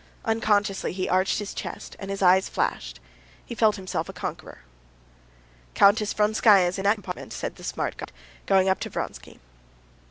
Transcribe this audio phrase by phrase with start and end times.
[0.25, 2.99] Unconsciously he arched his chest, and his eyes flashed.
[3.45, 4.61] He felt himself a conqueror.
[5.75, 8.11] "Countess Vronskaya is in that compartment," said the smart guard,
[8.47, 9.39] going up to Vronsky.